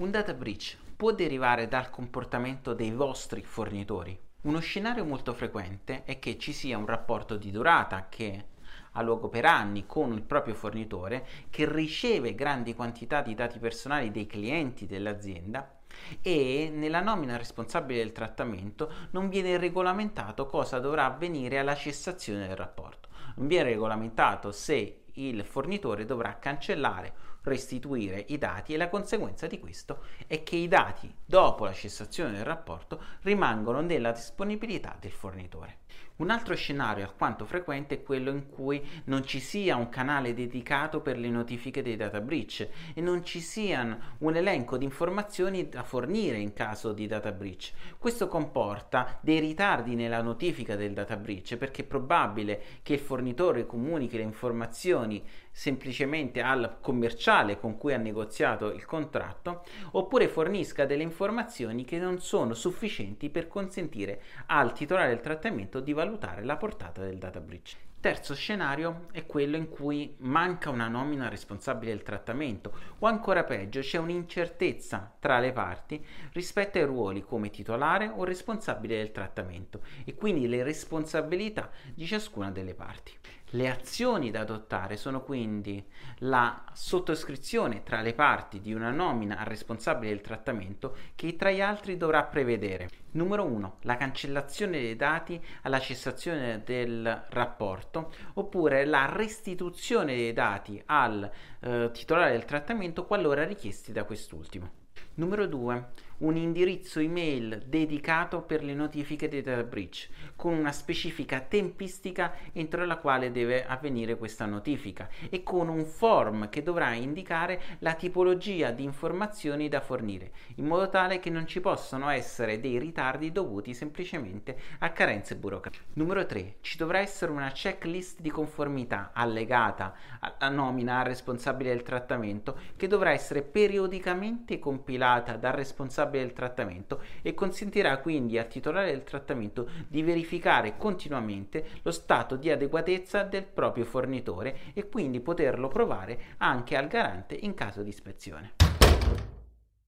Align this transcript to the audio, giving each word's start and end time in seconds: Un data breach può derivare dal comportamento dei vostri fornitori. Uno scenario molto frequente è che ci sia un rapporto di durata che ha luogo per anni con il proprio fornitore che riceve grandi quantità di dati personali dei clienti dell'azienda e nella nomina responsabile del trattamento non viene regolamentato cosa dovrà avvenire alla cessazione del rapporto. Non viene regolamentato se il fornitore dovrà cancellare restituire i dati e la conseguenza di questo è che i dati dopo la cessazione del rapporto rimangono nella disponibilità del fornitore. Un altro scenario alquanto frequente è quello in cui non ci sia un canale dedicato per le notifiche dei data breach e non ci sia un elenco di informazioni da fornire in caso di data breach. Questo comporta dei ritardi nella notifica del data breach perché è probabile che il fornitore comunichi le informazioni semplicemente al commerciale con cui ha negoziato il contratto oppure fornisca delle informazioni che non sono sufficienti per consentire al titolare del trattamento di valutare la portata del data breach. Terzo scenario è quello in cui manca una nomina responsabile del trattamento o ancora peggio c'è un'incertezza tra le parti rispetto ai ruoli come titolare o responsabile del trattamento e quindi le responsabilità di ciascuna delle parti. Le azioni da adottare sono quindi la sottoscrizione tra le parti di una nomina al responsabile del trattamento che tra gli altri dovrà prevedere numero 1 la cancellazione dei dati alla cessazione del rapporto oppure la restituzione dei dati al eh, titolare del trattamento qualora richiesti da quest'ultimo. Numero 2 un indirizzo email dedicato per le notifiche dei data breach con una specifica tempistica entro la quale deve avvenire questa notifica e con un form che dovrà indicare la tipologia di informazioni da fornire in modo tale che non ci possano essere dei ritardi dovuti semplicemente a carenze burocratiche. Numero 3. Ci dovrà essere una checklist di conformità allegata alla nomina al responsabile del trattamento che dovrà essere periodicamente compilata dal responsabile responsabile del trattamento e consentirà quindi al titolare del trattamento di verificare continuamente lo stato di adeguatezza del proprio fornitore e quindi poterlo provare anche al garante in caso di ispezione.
Un 0.00 0.10
data 0.10 0.32
breach 0.32 0.78
può 0.96 1.12
derivare 1.12 1.68
dal 1.68 1.90
comportamento 1.90 2.72
dei 2.72 2.90
vostri 2.90 3.42
fornitori. 3.42 4.18
Uno 4.44 4.58
scenario 4.58 5.04
molto 5.04 5.34
frequente 5.34 6.04
è 6.04 6.18
che 6.18 6.38
ci 6.38 6.54
sia 6.54 6.78
un 6.78 6.86
rapporto 6.86 7.36
di 7.36 7.50
durata 7.50 8.08
che 8.08 8.46
ha 8.92 9.02
luogo 9.02 9.28
per 9.28 9.44
anni 9.44 9.84
con 9.84 10.14
il 10.14 10.22
proprio 10.22 10.54
fornitore 10.54 11.26
che 11.50 11.70
riceve 11.70 12.34
grandi 12.34 12.74
quantità 12.74 13.20
di 13.20 13.34
dati 13.34 13.58
personali 13.58 14.10
dei 14.10 14.24
clienti 14.24 14.86
dell'azienda 14.86 15.80
e 16.22 16.70
nella 16.72 17.02
nomina 17.02 17.36
responsabile 17.36 18.02
del 18.02 18.12
trattamento 18.12 18.90
non 19.10 19.28
viene 19.28 19.58
regolamentato 19.58 20.46
cosa 20.46 20.78
dovrà 20.78 21.04
avvenire 21.04 21.58
alla 21.58 21.76
cessazione 21.76 22.46
del 22.46 22.56
rapporto. 22.56 23.10
Non 23.36 23.46
viene 23.46 23.68
regolamentato 23.68 24.50
se 24.50 25.02
il 25.12 25.44
fornitore 25.44 26.06
dovrà 26.06 26.38
cancellare 26.38 27.28
restituire 27.42 28.24
i 28.28 28.38
dati 28.38 28.74
e 28.74 28.76
la 28.76 28.88
conseguenza 28.88 29.46
di 29.46 29.58
questo 29.58 30.04
è 30.26 30.42
che 30.42 30.56
i 30.56 30.68
dati 30.68 31.12
dopo 31.24 31.64
la 31.64 31.72
cessazione 31.72 32.32
del 32.32 32.44
rapporto 32.44 33.02
rimangono 33.22 33.80
nella 33.80 34.12
disponibilità 34.12 34.96
del 35.00 35.12
fornitore. 35.12 35.78
Un 36.20 36.28
altro 36.28 36.54
scenario 36.54 37.04
alquanto 37.04 37.46
frequente 37.46 37.94
è 37.94 38.02
quello 38.02 38.30
in 38.30 38.50
cui 38.50 38.86
non 39.04 39.24
ci 39.24 39.40
sia 39.40 39.76
un 39.76 39.88
canale 39.88 40.34
dedicato 40.34 41.00
per 41.00 41.16
le 41.16 41.30
notifiche 41.30 41.80
dei 41.80 41.96
data 41.96 42.20
breach 42.20 42.68
e 42.92 43.00
non 43.00 43.24
ci 43.24 43.40
sia 43.40 43.98
un 44.18 44.36
elenco 44.36 44.76
di 44.76 44.84
informazioni 44.84 45.70
da 45.70 45.82
fornire 45.82 46.36
in 46.36 46.52
caso 46.52 46.92
di 46.92 47.06
data 47.06 47.32
breach. 47.32 47.72
Questo 47.96 48.28
comporta 48.28 49.18
dei 49.22 49.40
ritardi 49.40 49.94
nella 49.94 50.20
notifica 50.20 50.76
del 50.76 50.92
data 50.92 51.16
breach 51.16 51.56
perché 51.56 51.82
è 51.82 51.86
probabile 51.86 52.62
che 52.82 52.92
il 52.92 53.00
fornitore 53.00 53.64
comunichi 53.64 54.18
le 54.18 54.22
informazioni 54.22 55.24
semplicemente 55.50 56.42
al 56.42 56.76
commerciale 56.82 57.58
con 57.58 57.78
cui 57.78 57.94
ha 57.94 57.98
negoziato 57.98 58.70
il 58.72 58.84
contratto 58.84 59.64
oppure 59.92 60.28
fornisca 60.28 60.84
delle 60.84 61.02
informazioni 61.02 61.84
che 61.84 61.98
non 61.98 62.20
sono 62.20 62.52
sufficienti 62.52 63.30
per 63.30 63.48
consentire 63.48 64.20
al 64.46 64.74
titolare 64.74 65.08
del 65.08 65.20
trattamento 65.20 65.80
di 65.80 65.92
valutare 65.94 66.08
la 66.42 66.56
portata 66.56 67.02
del 67.02 67.18
data 67.18 67.40
breach. 67.40 67.76
Terzo 68.00 68.34
scenario 68.34 69.08
è 69.12 69.26
quello 69.26 69.58
in 69.58 69.68
cui 69.68 70.14
manca 70.20 70.70
una 70.70 70.88
nomina 70.88 71.28
responsabile 71.28 71.92
del 71.92 72.02
trattamento 72.02 72.72
o 72.98 73.06
ancora 73.06 73.44
peggio 73.44 73.80
c'è 73.80 73.98
un'incertezza 73.98 75.16
tra 75.20 75.38
le 75.38 75.52
parti 75.52 76.02
rispetto 76.32 76.78
ai 76.78 76.84
ruoli 76.84 77.20
come 77.22 77.50
titolare 77.50 78.08
o 78.08 78.24
responsabile 78.24 78.96
del 78.96 79.12
trattamento 79.12 79.82
e 80.06 80.14
quindi 80.14 80.48
le 80.48 80.62
responsabilità 80.62 81.70
di 81.94 82.06
ciascuna 82.06 82.50
delle 82.50 82.72
parti. 82.72 83.12
Le 83.54 83.68
azioni 83.68 84.30
da 84.30 84.40
adottare 84.40 84.96
sono 84.96 85.22
quindi 85.24 85.84
la 86.18 86.62
sottoscrizione 86.72 87.82
tra 87.82 88.00
le 88.00 88.14
parti 88.14 88.60
di 88.60 88.72
una 88.72 88.92
nomina 88.92 89.38
al 89.38 89.46
responsabile 89.46 90.12
del 90.12 90.20
trattamento 90.20 90.96
che 91.16 91.34
tra 91.34 91.50
gli 91.50 91.60
altri 91.60 91.96
dovrà 91.96 92.22
prevedere 92.22 92.88
numero 93.12 93.44
1 93.44 93.78
la 93.80 93.96
cancellazione 93.96 94.78
dei 94.78 94.94
dati 94.94 95.42
alla 95.62 95.80
cessazione 95.80 96.62
del 96.64 97.24
rapporto 97.30 98.12
oppure 98.34 98.84
la 98.84 99.06
restituzione 99.06 100.14
dei 100.14 100.32
dati 100.32 100.80
al 100.86 101.28
eh, 101.58 101.90
titolare 101.92 102.30
del 102.30 102.44
trattamento 102.44 103.04
qualora 103.04 103.44
richiesti 103.44 103.90
da 103.90 104.04
quest'ultimo. 104.04 104.78
Numero 105.14 105.46
2 105.46 106.08
un 106.20 106.36
indirizzo 106.36 107.00
email 107.00 107.62
dedicato 107.66 108.42
per 108.42 108.62
le 108.62 108.74
notifiche 108.74 109.28
dei 109.28 109.40
data 109.40 109.62
breach 109.62 110.08
con 110.36 110.52
una 110.52 110.72
specifica 110.72 111.40
tempistica 111.40 112.34
entro 112.52 112.84
la 112.84 112.98
quale 112.98 113.30
deve 113.30 113.64
avvenire 113.64 114.16
questa 114.16 114.44
notifica 114.44 115.08
e 115.30 115.42
con 115.42 115.68
un 115.68 115.84
form 115.84 116.50
che 116.50 116.62
dovrà 116.62 116.92
indicare 116.92 117.60
la 117.78 117.94
tipologia 117.94 118.70
di 118.70 118.84
informazioni 118.84 119.68
da 119.68 119.80
fornire 119.80 120.32
in 120.56 120.66
modo 120.66 120.90
tale 120.90 121.20
che 121.20 121.30
non 121.30 121.46
ci 121.46 121.60
possano 121.60 122.10
essere 122.10 122.60
dei 122.60 122.78
ritardi 122.78 123.32
dovuti 123.32 123.72
semplicemente 123.72 124.58
a 124.80 124.90
carenze 124.90 125.36
burocratiche. 125.36 125.84
Numero 125.94 126.26
3. 126.26 126.56
Ci 126.60 126.76
dovrà 126.76 126.98
essere 126.98 127.32
una 127.32 127.50
checklist 127.50 128.20
di 128.20 128.30
conformità 128.30 129.10
allegata 129.14 129.94
alla 130.20 130.54
nomina 130.54 130.98
al 130.98 131.06
responsabile 131.06 131.70
del 131.70 131.82
trattamento 131.82 132.58
che 132.76 132.86
dovrà 132.86 133.12
essere 133.12 133.42
periodicamente 133.42 134.58
compilata 134.58 134.89
dal 135.36 135.52
responsabile 135.52 135.78
responsabile 135.80 136.24
del 136.24 136.32
trattamento 136.32 137.02
e 137.22 137.34
consentirà 137.34 137.98
quindi 137.98 138.38
al 138.38 138.48
titolare 138.48 138.90
del 138.90 139.04
trattamento 139.04 139.68
di 139.88 140.02
verificare 140.02 140.76
continuamente 140.76 141.64
lo 141.82 141.90
stato 141.90 142.36
di 142.36 142.50
adeguatezza 142.50 143.22
del 143.22 143.44
proprio 143.44 143.84
fornitore 143.84 144.58
e 144.74 144.88
quindi 144.88 145.20
poterlo 145.20 145.68
provare 145.68 146.36
anche 146.38 146.76
al 146.76 146.88
garante 146.88 147.34
in 147.34 147.54
caso 147.54 147.82
di 147.82 147.88
ispezione. 147.88 148.69